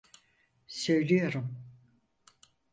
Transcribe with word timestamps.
Söylüyorum. 0.67 1.57